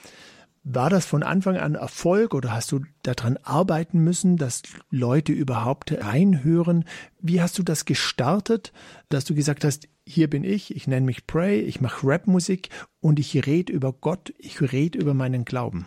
war 0.69 0.91
das 0.91 1.07
von 1.07 1.23
Anfang 1.23 1.57
an 1.57 1.77
Erfolg 1.77 2.35
oder 2.35 2.53
hast 2.53 2.73
du 2.73 2.81
daran 3.05 3.39
arbeiten 3.45 4.01
müssen, 4.01 4.37
dass 4.37 4.63
Leute 4.91 5.33
überhaupt 5.33 5.93
reinhören? 5.93 6.85
Wie 7.21 7.41
hast 7.41 7.57
du 7.59 7.63
das 7.63 7.85
gestartet, 7.85 8.73
dass 9.09 9.25
du 9.25 9.37
gesagt 9.37 9.63
hast, 9.63 9.89
hier 10.05 10.29
bin 10.29 10.43
ich, 10.43 10.75
ich 10.75 10.89
nenne 10.89 11.07
mich 11.07 11.29
Pray, 11.29 11.61
ich 11.61 11.81
mache 11.81 12.05
Rapmusik 12.09 12.71
und 12.99 13.21
ich 13.21 13.47
rede 13.47 13.73
über 13.73 13.93
Gott, 13.93 14.35
ich 14.39 14.61
rede 14.61 14.99
über 14.99 15.15
meinen 15.15 15.45
Glauben? 15.45 15.87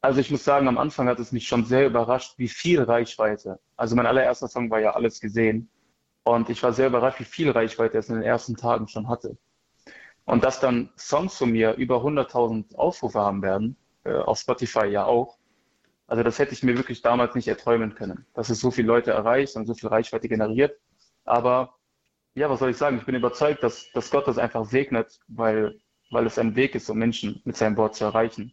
Also 0.00 0.18
ich 0.18 0.32
muss 0.32 0.42
sagen, 0.42 0.66
am 0.66 0.78
Anfang 0.78 1.06
hat 1.06 1.20
es 1.20 1.30
mich 1.30 1.46
schon 1.46 1.64
sehr 1.64 1.86
überrascht, 1.86 2.38
wie 2.38 2.48
viel 2.48 2.82
Reichweite. 2.82 3.60
Also 3.76 3.94
mein 3.94 4.06
allererster 4.06 4.48
Song 4.48 4.68
war 4.68 4.80
ja 4.80 4.96
alles 4.96 5.20
gesehen. 5.20 5.70
Und 6.24 6.50
ich 6.50 6.60
war 6.64 6.72
sehr 6.72 6.88
überrascht, 6.88 7.20
wie 7.20 7.24
viel 7.24 7.50
Reichweite 7.50 7.98
es 7.98 8.08
in 8.08 8.16
den 8.16 8.24
ersten 8.24 8.56
Tagen 8.56 8.88
schon 8.88 9.08
hatte. 9.08 9.38
Und 10.28 10.44
dass 10.44 10.60
dann 10.60 10.90
Songs 10.98 11.38
von 11.38 11.50
mir 11.52 11.76
über 11.76 12.02
100.000 12.02 12.74
Aufrufe 12.74 13.18
haben 13.18 13.40
werden, 13.40 13.78
äh, 14.04 14.12
auf 14.12 14.38
Spotify 14.38 14.84
ja 14.84 15.06
auch. 15.06 15.38
Also 16.06 16.22
das 16.22 16.38
hätte 16.38 16.52
ich 16.52 16.62
mir 16.62 16.76
wirklich 16.76 17.00
damals 17.00 17.34
nicht 17.34 17.48
erträumen 17.48 17.94
können, 17.94 18.26
dass 18.34 18.50
es 18.50 18.60
so 18.60 18.70
viele 18.70 18.88
Leute 18.88 19.10
erreicht 19.10 19.56
und 19.56 19.64
so 19.64 19.72
viel 19.72 19.88
Reichweite 19.88 20.28
generiert. 20.28 20.78
Aber 21.24 21.76
ja, 22.34 22.50
was 22.50 22.58
soll 22.58 22.68
ich 22.68 22.76
sagen? 22.76 22.98
Ich 22.98 23.06
bin 23.06 23.14
überzeugt, 23.14 23.62
dass, 23.62 23.90
dass 23.92 24.10
Gott 24.10 24.28
das 24.28 24.36
einfach 24.36 24.66
segnet, 24.66 25.18
weil, 25.28 25.80
weil 26.10 26.26
es 26.26 26.38
ein 26.38 26.56
Weg 26.56 26.74
ist, 26.74 26.90
um 26.90 26.98
Menschen 26.98 27.40
mit 27.46 27.56
seinem 27.56 27.78
Wort 27.78 27.94
zu 27.94 28.04
erreichen. 28.04 28.52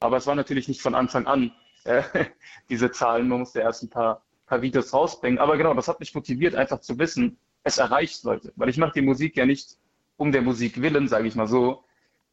Aber 0.00 0.18
es 0.18 0.26
war 0.26 0.34
natürlich 0.34 0.68
nicht 0.68 0.82
von 0.82 0.94
Anfang 0.94 1.26
an 1.26 1.50
äh, 1.84 2.02
diese 2.68 2.90
Zahlen. 2.90 3.26
Man 3.26 3.38
musste 3.38 3.60
erst 3.60 3.84
ein 3.84 3.88
paar, 3.88 4.22
paar 4.44 4.60
Videos 4.60 4.92
rausbringen. 4.92 5.38
Aber 5.38 5.56
genau, 5.56 5.72
das 5.72 5.88
hat 5.88 5.98
mich 5.98 6.14
motiviert, 6.14 6.54
einfach 6.54 6.82
zu 6.82 6.98
wissen, 6.98 7.38
es 7.62 7.78
erreicht 7.78 8.22
Leute. 8.24 8.52
Weil 8.56 8.68
ich 8.68 8.76
mache 8.76 8.92
die 8.92 9.02
Musik 9.02 9.38
ja 9.38 9.46
nicht 9.46 9.78
um 10.20 10.32
der 10.32 10.42
Musik 10.42 10.82
willen, 10.82 11.08
sage 11.08 11.26
ich 11.26 11.34
mal 11.34 11.46
so, 11.46 11.82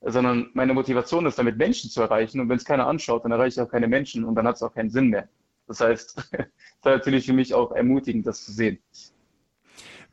sondern 0.01 0.49
meine 0.53 0.73
Motivation 0.73 1.25
ist 1.25 1.39
damit 1.39 1.57
Menschen 1.57 1.89
zu 1.89 2.01
erreichen 2.01 2.41
und 2.41 2.49
wenn 2.49 2.57
es 2.57 2.65
keiner 2.65 2.85
anschaut, 2.85 3.23
dann 3.23 3.31
erreiche 3.31 3.61
ich 3.61 3.65
auch 3.65 3.71
keine 3.71 3.87
Menschen 3.87 4.25
und 4.25 4.35
dann 4.35 4.45
hat 4.45 4.57
es 4.57 4.61
auch 4.61 4.73
keinen 4.73 4.89
Sinn 4.89 5.07
mehr. 5.07 5.29
Das 5.67 5.79
heißt, 5.79 6.17
es 6.31 6.83
war 6.83 6.97
natürlich 6.97 7.25
für 7.25 7.33
mich 7.33 7.53
auch 7.53 7.71
ermutigend, 7.71 8.27
das 8.27 8.43
zu 8.43 8.51
sehen. 8.51 8.79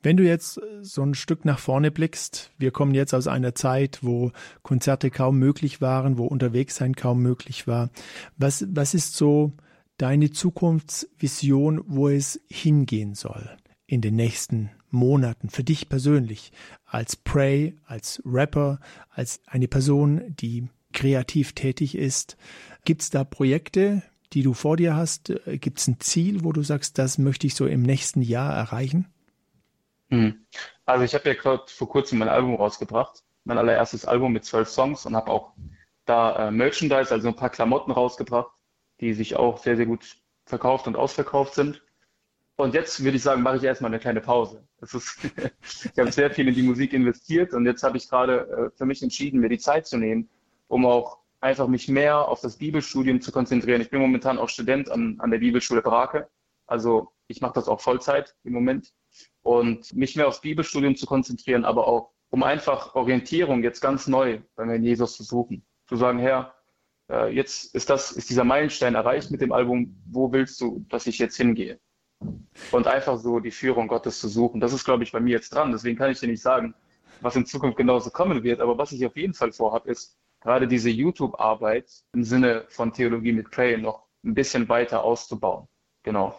Wenn 0.04 0.16
du 0.16 0.23
jetzt 0.23 0.61
so 0.83 1.02
ein 1.02 1.14
Stück 1.14 1.45
nach 1.45 1.59
vorne 1.59 1.90
blickst, 1.90 2.52
wir 2.59 2.71
kommen 2.71 2.95
jetzt 2.95 3.12
aus 3.12 3.26
einer 3.26 3.57
Zeit, 3.57 3.99
wo 4.02 4.31
Konzerte 4.62 5.11
kaum 5.11 5.38
möglich 5.40 5.81
waren, 5.81 6.16
wo 6.16 6.26
unterwegs 6.26 6.76
sein 6.76 6.95
kaum 6.95 7.23
möglich 7.23 7.66
war. 7.66 7.90
Was, 8.37 8.66
was 8.71 8.95
ist 8.95 9.16
so 9.16 9.52
deine 9.97 10.31
Zukunftsvision, 10.31 11.83
wo 11.87 12.09
es 12.09 12.40
hingehen 12.49 13.14
soll 13.14 13.50
in 13.87 14.00
den 14.00 14.14
nächsten 14.14 14.71
Monaten 14.95 15.51
für 15.51 15.65
dich 15.65 15.89
persönlich 15.89 16.53
als 16.87 17.17
Prey, 17.17 17.77
als 17.85 18.23
Rapper, 18.25 18.81
als 19.11 19.41
eine 19.47 19.69
Person, 19.69 20.35
die 20.41 20.69
kreativ 20.93 21.53
tätig 21.53 21.97
ist. 21.97 22.37
Gibt 22.85 23.03
es 23.03 23.11
da 23.11 23.25
Projekte, 23.25 24.03
die 24.33 24.43
du 24.43 24.55
vor 24.55 24.77
dir 24.77 24.97
hast? 24.97 25.33
Gibt 25.47 25.79
es 25.79 25.89
ein 25.89 26.01
Ziel, 26.01 26.45
wo 26.45 26.53
du 26.53 26.63
sagst, 26.63 26.99
das 26.99 27.19
möchte 27.19 27.47
ich 27.47 27.55
so 27.55 27.67
im 27.67 27.83
nächsten 27.83 28.23
Jahr 28.23 28.55
erreichen? 28.55 29.13
Hm. 30.11 30.47
Also 30.87 31.05
ich 31.05 31.15
habe 31.15 31.29
ja 31.29 31.35
gerade 31.35 31.65
vor 31.67 31.89
kurzem 31.89 32.19
mein 32.19 32.29
Album 32.29 32.55
rausgebracht, 32.55 33.23
mein 33.45 33.59
allererstes 33.59 34.05
Album 34.05 34.33
mit 34.33 34.45
zwölf 34.45 34.69
Songs 34.69 35.07
und 35.07 35.17
habe 35.17 35.31
auch 35.31 35.53
da 36.05 36.49
äh, 36.49 36.51
Merchandise, 36.51 37.13
also 37.13 37.29
ein 37.29 37.37
paar 37.37 37.51
Klamotten 37.51 37.91
rausgebracht, 37.91 38.53
die 39.01 39.15
sich 39.15 39.37
auch 39.37 39.59
sehr, 39.59 39.77
sehr 39.77 39.87
gut 39.87 40.19
verkauft 40.45 40.87
und 40.87 40.97
ausverkauft 40.97 41.55
sind. 41.55 41.83
Und 42.57 42.75
jetzt 42.75 43.03
würde 43.03 43.17
ich 43.17 43.23
sagen, 43.23 43.43
mache 43.43 43.57
ich 43.57 43.65
erstmal 43.65 43.91
eine 43.91 43.99
kleine 43.99 44.21
Pause. 44.21 44.67
Ist, 44.81 45.19
ich 45.93 45.99
habe 45.99 46.13
sehr 46.13 46.31
viel 46.31 46.47
in 46.47 46.55
die 46.55 46.63
Musik 46.63 46.93
investiert 46.93 47.53
und 47.53 47.67
jetzt 47.67 47.83
habe 47.83 47.97
ich 47.97 48.09
gerade 48.09 48.49
äh, 48.49 48.77
für 48.77 48.87
mich 48.87 49.03
entschieden, 49.03 49.41
mir 49.41 49.49
die 49.49 49.59
Zeit 49.59 49.87
zu 49.87 49.97
nehmen, 49.97 50.29
um 50.69 50.87
auch 50.87 51.19
einfach 51.41 51.67
mich 51.67 51.89
mehr 51.89 52.29
auf 52.29 52.41
das 52.41 52.57
Bibelstudium 52.57 53.21
zu 53.21 53.33
konzentrieren. 53.33 53.81
Ich 53.81 53.91
bin 53.91 54.01
momentan 54.01 54.39
auch 54.39 54.49
Student 54.49 54.91
an, 54.91 55.17
an 55.19 55.31
der 55.31 55.39
Bibelschule 55.39 55.83
Brake. 55.83 56.29
Also 56.67 57.13
ich 57.27 57.41
mache 57.41 57.55
das 57.55 57.69
auch 57.69 57.81
Vollzeit 57.81 58.35
im 58.45 58.53
Moment. 58.53 58.93
Und 59.43 59.93
mich 59.95 60.17
mehr 60.17 60.29
aufs 60.29 60.41
Bibelstudium 60.41 60.97
zu 60.97 61.07
konzentrieren, 61.07 61.65
aber 61.65 61.87
auch 61.87 62.13
um 62.31 62.43
einfach 62.43 62.95
Orientierung 62.95 63.63
jetzt 63.63 63.81
ganz 63.81 64.07
neu 64.07 64.41
bei 64.57 64.65
mir 64.65 64.77
in 64.77 64.85
Jesus 64.85 65.17
zu 65.17 65.23
suchen. 65.23 65.67
Zu 65.87 65.97
sagen, 65.97 66.19
Herr, 66.19 66.55
äh, 67.11 67.33
jetzt 67.35 67.75
ist 67.75 67.91
das, 67.91 68.13
ist 68.13 68.31
dieser 68.31 68.45
Meilenstein 68.45 68.95
erreicht 68.95 69.31
mit 69.31 69.41
dem 69.41 69.53
Album, 69.53 70.03
wo 70.07 70.33
willst 70.33 70.61
du, 70.61 70.85
dass 70.89 71.07
ich 71.07 71.19
jetzt 71.19 71.37
hingehe? 71.37 71.79
Und 72.71 72.87
einfach 72.87 73.19
so 73.19 73.40
die 73.40 73.50
Führung 73.50 73.88
Gottes 73.88 74.21
zu 74.21 74.28
suchen. 74.28 74.61
Das 74.61 74.73
ist, 74.73 74.85
glaube 74.85 75.04
ich, 75.04 75.12
bei 75.12 75.21
mir 75.21 75.33
jetzt 75.33 75.54
dran. 75.54 75.73
Deswegen 75.73 75.99
kann 75.99 76.11
ich 76.11 76.21
dir 76.21 76.28
nicht 76.28 76.43
sagen, 76.43 76.75
was 77.21 77.37
in 77.37 77.47
Zukunft 77.47 77.76
genauso 77.76 78.11
kommen 78.11 78.43
wird. 78.43 78.61
Aber 78.61 78.78
was 78.78 78.93
ich 78.93 79.04
auf 79.07 79.16
jeden 79.16 79.35
Fall 79.35 79.52
vorhabe, 79.52 79.90
ist 79.90 80.16
gerade 80.40 80.69
diese 80.69 80.90
YouTube-Arbeit 80.90 81.90
im 82.12 82.25
Sinne 82.25 82.64
von 82.69 82.93
Theologie 82.93 83.33
mit 83.33 83.50
Pray 83.50 83.76
noch 83.78 84.04
ein 84.25 84.35
bisschen 84.35 84.69
weiter 84.69 85.02
auszubauen. 85.02 85.66
Genau. 86.02 86.38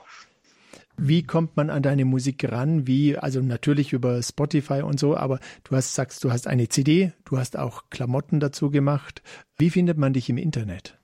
Wie 0.98 1.24
kommt 1.24 1.58
man 1.58 1.70
an 1.70 1.84
deine 1.84 2.06
Musik 2.06 2.50
ran? 2.50 2.88
Wie, 2.88 3.18
also 3.18 3.42
natürlich 3.42 3.92
über 3.92 4.24
Spotify 4.24 4.82
und 4.82 5.00
so, 5.00 5.18
aber 5.18 5.40
du 5.66 5.76
hast, 5.76 5.94
sagst, 5.94 6.24
du 6.24 6.32
hast 6.32 6.48
eine 6.48 6.70
CD, 6.70 7.12
du 7.26 7.38
hast 7.38 7.58
auch 7.58 7.90
Klamotten 7.90 8.40
dazu 8.40 8.72
gemacht. 8.72 9.22
Wie 9.58 9.70
findet 9.70 9.98
man 9.98 10.14
dich 10.14 10.30
im 10.30 10.38
Internet? 10.38 10.98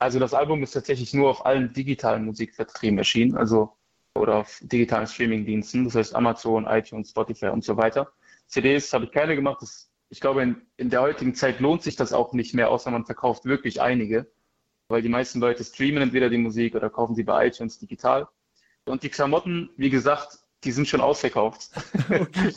Also 0.00 0.18
das 0.18 0.34
Album 0.34 0.62
ist 0.64 0.72
tatsächlich 0.72 1.14
nur 1.14 1.30
auf 1.30 1.46
allen 1.46 1.72
digitalen 1.72 2.24
Musikvertrieben 2.24 2.98
erschienen, 2.98 3.36
also 3.36 3.72
oder 4.16 4.36
auf 4.36 4.60
digitalen 4.62 5.06
Streamingdiensten, 5.06 5.84
das 5.84 5.94
heißt 5.94 6.14
Amazon, 6.14 6.66
iTunes, 6.66 7.10
Spotify 7.10 7.48
und 7.48 7.64
so 7.64 7.76
weiter. 7.76 8.12
CDs 8.46 8.92
habe 8.92 9.06
ich 9.06 9.12
keine 9.12 9.34
gemacht. 9.34 9.58
Das, 9.60 9.90
ich 10.08 10.20
glaube, 10.20 10.42
in, 10.42 10.62
in 10.76 10.90
der 10.90 11.02
heutigen 11.02 11.34
Zeit 11.34 11.60
lohnt 11.60 11.82
sich 11.82 11.96
das 11.96 12.12
auch 12.12 12.32
nicht 12.32 12.54
mehr, 12.54 12.70
außer 12.70 12.90
man 12.90 13.04
verkauft 13.04 13.44
wirklich 13.44 13.80
einige, 13.80 14.30
weil 14.88 15.02
die 15.02 15.08
meisten 15.08 15.40
Leute 15.40 15.64
streamen 15.64 16.02
entweder 16.02 16.30
die 16.30 16.38
Musik 16.38 16.74
oder 16.74 16.90
kaufen 16.90 17.14
sie 17.14 17.24
bei 17.24 17.48
iTunes 17.48 17.78
digital. 17.78 18.28
Und 18.86 19.02
die 19.02 19.08
Klamotten, 19.08 19.70
wie 19.76 19.90
gesagt, 19.90 20.38
die 20.62 20.72
sind 20.72 20.88
schon 20.88 21.00
ausverkauft. 21.00 21.70
Okay. 22.08 22.52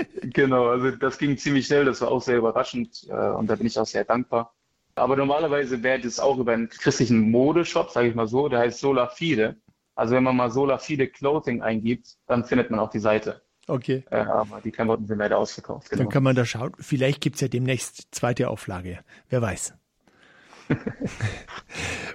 genau, 0.22 0.68
also 0.68 0.90
das 0.92 1.18
ging 1.18 1.36
ziemlich 1.36 1.66
schnell, 1.66 1.84
das 1.84 2.00
war 2.00 2.10
auch 2.10 2.22
sehr 2.22 2.38
überraschend 2.38 3.06
äh, 3.08 3.30
und 3.30 3.48
da 3.48 3.56
bin 3.56 3.66
ich 3.66 3.78
auch 3.78 3.86
sehr 3.86 4.04
dankbar. 4.04 4.54
Aber 4.94 5.16
normalerweise 5.16 5.82
wäre 5.82 6.00
das 6.00 6.20
auch 6.20 6.38
über 6.38 6.52
einen 6.52 6.68
christlichen 6.68 7.30
Modeshop, 7.30 7.90
sage 7.90 8.08
ich 8.08 8.14
mal 8.14 8.26
so, 8.26 8.48
der 8.48 8.60
heißt 8.60 8.80
Sola 8.80 9.08
Fide. 9.08 9.56
Also 9.94 10.14
wenn 10.14 10.22
man 10.22 10.36
mal 10.36 10.50
Sola 10.50 10.78
Fide 10.78 11.08
Clothing 11.08 11.62
eingibt, 11.62 12.16
dann 12.26 12.44
findet 12.44 12.70
man 12.70 12.80
auch 12.80 12.90
die 12.90 12.98
Seite. 12.98 13.42
Okay. 13.66 14.04
Äh, 14.10 14.16
aber 14.16 14.60
die 14.60 14.70
Klamotten 14.70 15.06
sind 15.06 15.18
leider 15.18 15.38
ausverkauft. 15.38 15.90
Genau. 15.90 16.02
Dann 16.02 16.08
kann 16.10 16.22
man 16.22 16.34
da 16.34 16.44
schauen. 16.44 16.72
Vielleicht 16.78 17.20
gibt 17.20 17.36
es 17.36 17.40
ja 17.42 17.48
demnächst 17.48 18.08
zweite 18.14 18.48
Auflage. 18.48 19.00
Wer 19.28 19.42
weiß. 19.42 19.74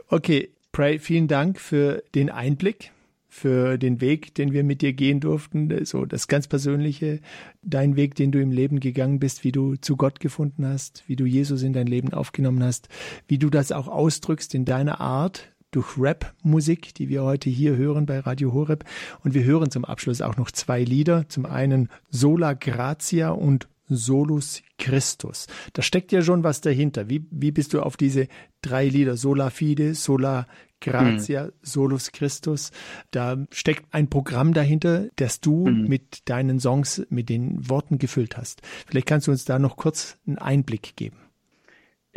okay, 0.10 0.52
Pray, 0.72 1.00
vielen 1.00 1.28
Dank 1.28 1.60
für 1.60 2.04
den 2.14 2.30
Einblick 2.30 2.92
für 3.36 3.78
den 3.78 4.00
Weg, 4.00 4.34
den 4.36 4.54
wir 4.54 4.64
mit 4.64 4.82
dir 4.82 4.94
gehen 4.94 5.20
durften, 5.20 5.84
so 5.84 6.06
das 6.06 6.30
ganz 6.30 6.48
Persönliche, 6.48 7.20
dein 7.62 7.98
Weg, 7.98 8.16
den 8.16 8.32
du 8.32 8.42
im 8.42 8.50
Leben 8.50 8.80
gegangen 8.80 9.20
bist, 9.20 9.44
wie 9.44 9.52
du 9.52 9.76
zu 9.76 9.98
Gott 9.98 10.22
gefunden 10.22 10.66
hast, 10.66 11.04
wie 11.08 11.18
du 11.18 11.26
Jesus 11.26 11.62
in 11.62 11.74
dein 11.74 11.86
Leben 11.86 12.14
aufgenommen 12.14 12.64
hast, 12.64 12.88
wie 13.28 13.38
du 13.38 13.50
das 13.50 13.74
auch 13.74 13.90
ausdrückst 13.90 14.56
in 14.56 14.64
deiner 14.64 15.02
Art, 15.02 15.52
durch 15.72 15.98
Rap-Musik, 15.98 16.94
die 16.96 17.10
wir 17.10 17.24
heute 17.24 17.50
hier 17.50 17.76
hören 17.76 18.06
bei 18.06 18.20
Radio 18.20 18.54
Horeb. 18.54 18.86
Und 19.24 19.34
wir 19.34 19.44
hören 19.44 19.72
zum 19.72 19.86
Abschluss 19.86 20.22
auch 20.22 20.38
noch 20.38 20.52
zwei 20.52 20.84
Lieder. 20.84 21.28
Zum 21.28 21.46
einen 21.46 21.90
Sola 22.10 22.54
Gratia 22.54 23.30
und 23.30 23.68
Solus 23.88 24.64
Christus. 24.78 25.48
Da 25.74 25.82
steckt 25.82 26.12
ja 26.12 26.22
schon 26.22 26.44
was 26.44 26.62
dahinter. 26.62 27.10
Wie, 27.10 27.26
wie 27.30 27.52
bist 27.52 27.74
du 27.74 27.82
auf 27.82 27.98
diese 27.98 28.28
drei 28.62 28.88
Lieder, 28.88 29.16
Sola 29.16 29.50
Fide, 29.50 29.94
Sola 29.94 30.48
Gratia, 30.82 31.46
mhm. 31.46 31.52
Solus 31.62 32.12
Christus, 32.12 32.72
da 33.12 33.38
steckt 33.52 33.86
ein 33.92 34.10
Programm 34.10 34.54
dahinter, 34.54 35.08
das 35.16 35.40
du 35.40 35.68
mhm. 35.68 35.88
mit 35.88 36.30
deinen 36.30 36.60
Songs, 36.60 37.06
mit 37.10 37.30
den 37.30 37.70
Worten 37.70 37.98
gefüllt 37.98 38.38
hast. 38.38 38.62
Vielleicht 38.86 39.08
kannst 39.08 39.28
du 39.28 39.32
uns 39.32 39.46
da 39.46 39.58
noch 39.58 39.78
kurz 39.78 40.18
einen 40.28 40.38
Einblick 40.38 40.96
geben. 40.96 41.18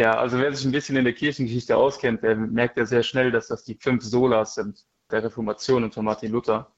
Ja, 0.00 0.16
also 0.16 0.38
wer 0.38 0.54
sich 0.54 0.64
ein 0.64 0.72
bisschen 0.72 0.96
in 0.96 1.04
der 1.04 1.12
Kirchengeschichte 1.12 1.76
auskennt, 1.76 2.22
der 2.22 2.36
merkt 2.36 2.76
ja 2.76 2.86
sehr 2.86 3.02
schnell, 3.02 3.32
dass 3.32 3.48
das 3.48 3.64
die 3.64 3.74
fünf 3.74 4.04
Solas 4.04 4.54
sind 4.54 4.84
der 5.10 5.24
Reformation 5.24 5.82
und 5.84 5.94
von 5.94 6.04
Martin 6.04 6.30
Luther. 6.30 6.70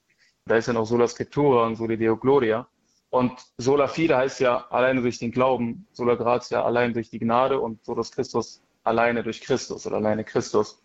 Da 0.47 0.57
ist 0.57 0.69
ja 0.69 0.73
noch 0.73 0.87
Sola 0.87 1.07
Scriptura 1.07 1.67
und 1.67 1.77
Soli 1.77 1.99
Deo 1.99 2.17
Gloria. 2.17 2.67
Und 3.11 3.33
Sola 3.59 3.89
Fide 3.89 4.17
heißt 4.17 4.41
ja 4.41 4.67
alleine 4.69 5.03
durch 5.03 5.19
den 5.19 5.33
Glauben, 5.33 5.87
Sola 5.93 6.15
Gratia 6.15 6.65
allein 6.65 6.95
durch 6.95 7.11
die 7.11 7.19
Gnade 7.19 7.61
und 7.61 7.85
Solus 7.85 8.11
Christus 8.11 8.63
alleine 8.85 9.23
durch 9.23 9.41
Christus 9.41 9.87
oder 9.87 9.97
alleine 9.97 10.25
Christus. 10.25 10.83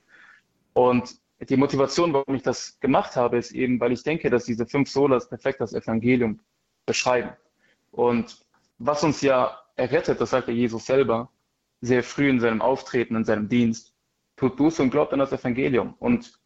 Und 0.73 1.15
die 1.39 1.55
Motivation, 1.55 2.13
warum 2.13 2.35
ich 2.35 2.43
das 2.43 2.79
gemacht 2.79 3.15
habe, 3.15 3.37
ist 3.37 3.51
eben, 3.51 3.79
weil 3.79 3.91
ich 3.91 4.03
denke, 4.03 4.29
dass 4.29 4.45
diese 4.45 4.65
fünf 4.65 4.89
Solas 4.89 5.29
perfekt 5.29 5.61
das 5.61 5.73
Evangelium 5.73 6.39
beschreiben. 6.85 7.29
Und 7.91 8.45
was 8.77 9.03
uns 9.03 9.21
ja 9.21 9.57
errettet, 9.75 10.19
das 10.19 10.31
sagt 10.31 10.47
ja 10.47 10.53
Jesus 10.53 10.85
selber, 10.85 11.29
sehr 11.85 12.03
früh 12.03 12.29
in 12.29 12.39
seinem 12.39 12.61
Auftreten, 12.61 13.15
in 13.15 13.25
seinem 13.25 13.49
Dienst, 13.49 13.93
tut 14.35 14.57
Buße 14.57 14.81
und 14.81 14.89
glaubt 14.89 15.13
an 15.13 15.19
das 15.19 15.31
Evangelium. 15.31 15.95
Und 15.99 16.39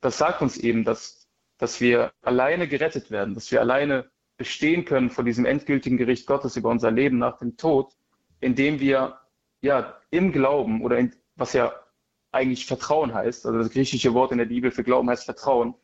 das 0.00 0.18
sagt 0.18 0.42
uns 0.42 0.56
eben, 0.56 0.84
dass, 0.84 1.28
dass 1.58 1.80
wir 1.80 2.12
alleine 2.22 2.68
gerettet 2.68 3.10
werden, 3.10 3.34
dass 3.34 3.50
wir 3.50 3.60
alleine 3.60 4.10
bestehen 4.36 4.84
können 4.84 5.10
vor 5.10 5.24
diesem 5.24 5.44
endgültigen 5.44 5.98
Gericht 5.98 6.26
Gottes 6.26 6.56
über 6.56 6.70
unser 6.70 6.90
Leben 6.90 7.18
nach 7.18 7.38
dem 7.38 7.56
Tod, 7.56 7.92
indem 8.40 8.80
wir 8.80 9.18
ja 9.60 10.00
im 10.10 10.32
Glauben 10.32 10.82
oder 10.82 10.98
in, 10.98 11.14
was 11.36 11.52
ja 11.52 11.72
eigentlich 12.32 12.66
Vertrauen 12.66 13.12
heißt, 13.12 13.44
also 13.44 13.58
das 13.58 13.70
griechische 13.70 14.14
Wort 14.14 14.32
in 14.32 14.38
der 14.38 14.46
Bibel 14.46 14.70
für 14.70 14.84
Glauben 14.84 15.10
heißt 15.10 15.24
Vertrauen, 15.24 15.74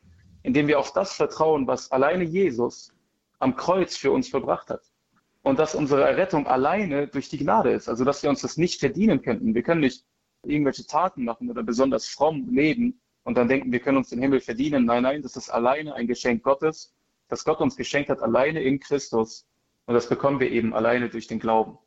indem 0.43 0.69
wir 0.69 0.79
auf 0.79 0.93
das 0.93 1.13
vertrauen, 1.13 1.67
was 1.67 1.91
alleine 1.91 2.25
Jesus 2.25 2.93
am 3.39 3.57
Kreuz 3.57 3.97
für 3.97 4.13
uns 4.13 4.29
verbracht 4.29 4.71
hat. 4.71 4.83
Und 5.47 5.61
dass 5.61 5.77
unsere 5.77 6.03
Errettung 6.03 6.49
alleine 6.49 7.07
durch 7.07 7.29
die 7.29 7.39
Gnade 7.39 7.71
ist, 7.71 7.89
also 7.89 8.05
dass 8.05 8.21
wir 8.25 8.31
uns 8.31 8.41
das 8.41 8.57
nicht 8.57 8.81
verdienen 8.81 9.23
könnten. 9.23 9.55
Wir 9.55 9.63
können 9.63 9.81
nicht 9.81 10.05
irgendwelche 10.43 10.85
Taten 10.85 11.25
machen 11.25 11.49
oder 11.49 11.63
besonders 11.63 12.09
fromm 12.09 12.49
leben 12.51 13.01
und 13.23 13.39
dann 13.39 13.47
denken, 13.47 13.71
wir 13.71 13.79
können 13.79 13.99
uns 13.99 14.09
den 14.09 14.19
Himmel 14.19 14.41
verdienen. 14.41 14.87
Nein, 14.87 15.05
nein, 15.05 15.23
das 15.23 15.37
ist 15.37 15.49
alleine 15.49 15.95
ein 15.95 16.09
Geschenk 16.09 16.43
Gottes, 16.43 16.97
das 17.29 17.45
Gott 17.45 17.61
uns 17.61 17.77
geschenkt 17.77 18.11
hat, 18.11 18.23
alleine 18.23 18.61
in 18.61 18.81
Christus. 18.81 19.47
Und 19.85 19.95
das 19.95 20.09
bekommen 20.09 20.41
wir 20.41 20.51
eben 20.51 20.75
alleine 20.75 21.11
durch 21.11 21.29
den 21.29 21.39
Glauben. 21.39 21.79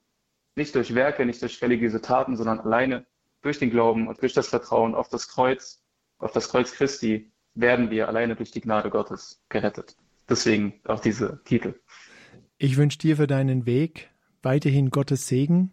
Nicht 0.56 0.74
durch 0.74 0.96
Werke, 0.96 1.26
nicht 1.26 1.42
durch 1.42 1.62
religiöse 1.62 2.00
Taten, 2.00 2.38
sondern 2.38 2.62
alleine 2.62 3.06
durch 3.42 3.60
den 3.60 3.72
Glauben 3.72 4.08
und 4.08 4.22
durch 4.22 4.32
das 4.32 4.48
Vertrauen 4.48 4.96
auf 4.96 5.10
das 5.10 5.28
Kreuz, 5.28 5.84
auf 6.20 6.32
das 6.32 6.48
Kreuz 6.48 6.72
Christi, 6.72 7.30
werden 7.56 7.92
wir 7.92 8.08
alleine 8.08 8.38
durch 8.38 8.52
die 8.52 8.62
Gnade 8.62 8.90
Gottes 8.90 9.44
gerettet. 9.50 9.98
Deswegen 10.30 10.80
auch 10.86 11.02
diese 11.02 11.44
Titel. 11.44 11.74
Ich 12.62 12.76
wünsche 12.76 12.98
dir 12.98 13.16
für 13.16 13.26
deinen 13.26 13.66
Weg 13.66 14.10
weiterhin 14.42 14.90
Gottes 14.90 15.30
Segen. 15.30 15.72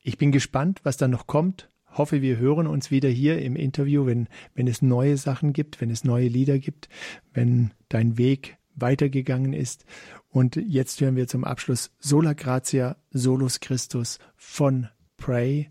Ich 0.00 0.16
bin 0.16 0.32
gespannt, 0.32 0.80
was 0.82 0.96
da 0.96 1.06
noch 1.06 1.26
kommt. 1.26 1.68
Hoffe, 1.86 2.22
wir 2.22 2.38
hören 2.38 2.66
uns 2.66 2.90
wieder 2.90 3.10
hier 3.10 3.42
im 3.42 3.56
Interview, 3.56 4.06
wenn, 4.06 4.28
wenn 4.54 4.66
es 4.66 4.80
neue 4.80 5.18
Sachen 5.18 5.52
gibt, 5.52 5.82
wenn 5.82 5.90
es 5.90 6.02
neue 6.02 6.28
Lieder 6.28 6.58
gibt, 6.58 6.88
wenn 7.34 7.72
dein 7.90 8.16
Weg 8.16 8.56
weitergegangen 8.74 9.52
ist. 9.52 9.84
Und 10.30 10.56
jetzt 10.56 10.98
hören 11.02 11.14
wir 11.14 11.28
zum 11.28 11.44
Abschluss 11.44 11.94
Sola 11.98 12.32
Gratia, 12.32 12.96
Solus 13.10 13.60
Christus 13.60 14.18
von 14.34 14.88
Pray. 15.18 15.68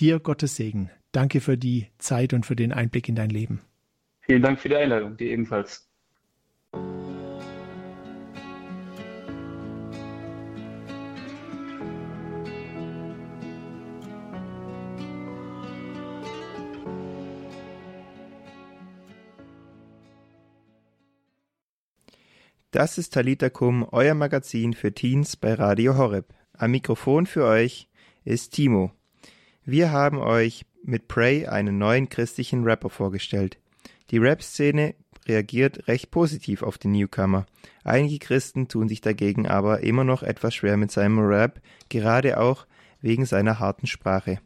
Dir 0.00 0.18
Gottes 0.18 0.56
Segen. 0.56 0.90
Danke 1.12 1.42
für 1.42 1.58
die 1.58 1.88
Zeit 1.98 2.32
und 2.32 2.46
für 2.46 2.56
den 2.56 2.72
Einblick 2.72 3.06
in 3.10 3.16
dein 3.16 3.30
Leben. 3.30 3.60
Vielen 4.22 4.40
Dank 4.40 4.60
für 4.60 4.70
die 4.70 4.76
Einladung, 4.76 5.18
dir 5.18 5.30
ebenfalls. 5.30 5.86
Das 22.70 22.98
ist 22.98 23.14
Talita 23.14 23.48
Kum, 23.48 23.88
euer 23.92 24.12
Magazin 24.12 24.74
für 24.74 24.92
Teens 24.92 25.38
bei 25.38 25.54
Radio 25.54 25.96
Horeb. 25.96 26.34
Am 26.52 26.72
Mikrofon 26.72 27.24
für 27.24 27.46
euch 27.46 27.88
ist 28.26 28.50
Timo. 28.50 28.92
Wir 29.64 29.90
haben 29.90 30.18
euch 30.18 30.66
mit 30.82 31.08
Prey 31.08 31.46
einen 31.46 31.78
neuen 31.78 32.10
christlichen 32.10 32.64
Rapper 32.64 32.90
vorgestellt. 32.90 33.56
Die 34.10 34.18
Rap-Szene 34.18 34.94
reagiert 35.26 35.88
recht 35.88 36.10
positiv 36.10 36.62
auf 36.62 36.76
den 36.76 36.92
Newcomer. 36.92 37.46
Einige 37.84 38.18
Christen 38.18 38.68
tun 38.68 38.86
sich 38.86 39.00
dagegen 39.00 39.48
aber 39.48 39.80
immer 39.80 40.04
noch 40.04 40.22
etwas 40.22 40.54
schwer 40.54 40.76
mit 40.76 40.90
seinem 40.90 41.20
Rap, 41.20 41.62
gerade 41.88 42.38
auch 42.38 42.66
wegen 43.00 43.24
seiner 43.24 43.58
harten 43.60 43.86
Sprache. 43.86 44.40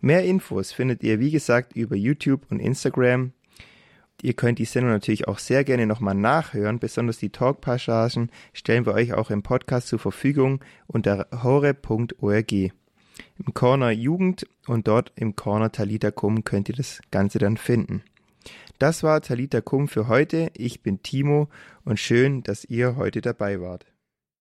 Mehr 0.00 0.24
Infos 0.24 0.72
findet 0.72 1.04
ihr 1.04 1.20
wie 1.20 1.30
gesagt 1.30 1.76
über 1.76 1.94
YouTube 1.94 2.44
und 2.50 2.58
Instagram. 2.58 3.32
Ihr 4.20 4.34
könnt 4.34 4.58
die 4.58 4.64
Sendung 4.64 4.92
natürlich 4.92 5.26
auch 5.26 5.38
sehr 5.38 5.64
gerne 5.64 5.86
nochmal 5.86 6.14
nachhören. 6.14 6.78
Besonders 6.78 7.18
die 7.18 7.30
Talkpassagen 7.30 8.30
stellen 8.52 8.86
wir 8.86 8.94
euch 8.94 9.14
auch 9.14 9.30
im 9.30 9.42
Podcast 9.42 9.88
zur 9.88 9.98
Verfügung 9.98 10.60
unter 10.86 11.26
hore.org. 11.42 12.52
Im 12.52 13.54
Corner 13.54 13.90
Jugend 13.90 14.46
und 14.66 14.86
dort 14.86 15.12
im 15.16 15.34
Corner 15.36 15.72
Talita 15.72 16.10
Kum 16.10 16.44
könnt 16.44 16.68
ihr 16.68 16.76
das 16.76 17.00
Ganze 17.10 17.38
dann 17.38 17.56
finden. 17.56 18.02
Das 18.78 19.02
war 19.02 19.20
Talita 19.20 19.60
Kum 19.60 19.88
für 19.88 20.08
heute. 20.08 20.50
Ich 20.54 20.82
bin 20.82 21.02
Timo 21.02 21.48
und 21.84 21.98
schön, 21.98 22.42
dass 22.42 22.64
ihr 22.64 22.96
heute 22.96 23.20
dabei 23.20 23.60
wart. 23.60 23.91